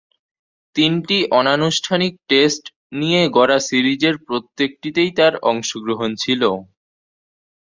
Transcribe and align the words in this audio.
তিনটি 0.75 1.17
অনানুষ্ঠানিক 1.39 2.13
টেস্ট 2.29 2.63
নিয়ে 2.99 3.21
গড়া 3.37 3.59
সিরিজের 3.67 4.15
প্রত্যেকটিতেই 4.27 5.11
তার 5.17 5.33
অংশগ্রহণ 5.51 6.09
ছিল। 6.23 6.41